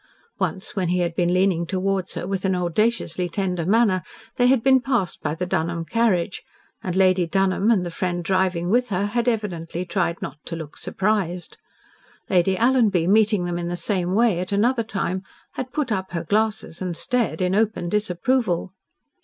Once, 0.39 0.75
when 0.75 0.87
he 0.87 0.97
had 1.01 1.13
been 1.13 1.31
leaning 1.31 1.63
towards 1.63 2.15
her 2.15 2.25
with 2.25 2.43
an 2.43 2.55
audaciously 2.55 3.29
tender 3.29 3.67
manner, 3.67 4.01
they 4.37 4.47
had 4.47 4.63
been 4.63 4.79
passed 4.79 5.21
by 5.21 5.35
the 5.35 5.45
Dunholm 5.45 5.85
carriage, 5.85 6.41
and 6.81 6.95
Lady 6.95 7.27
Dunholm 7.27 7.69
and 7.69 7.85
the 7.85 7.91
friend 7.91 8.23
driving 8.23 8.71
with 8.71 8.87
her 8.89 9.05
had 9.05 9.27
evidently 9.27 9.85
tried 9.85 10.19
not 10.19 10.39
to 10.45 10.55
look 10.55 10.75
surprised. 10.75 11.55
Lady 12.31 12.55
Alanby, 12.55 13.07
meeting 13.07 13.43
them 13.45 13.59
in 13.59 13.67
the 13.67 13.77
same 13.77 14.15
way 14.15 14.39
at 14.39 14.51
another 14.51 14.81
time, 14.81 15.21
had 15.51 15.71
put 15.71 15.91
up 15.91 16.13
her 16.13 16.23
glasses 16.23 16.81
and 16.81 16.97
stared 16.97 17.39
in 17.39 17.53
open 17.53 17.87
disapproval. 17.87 18.73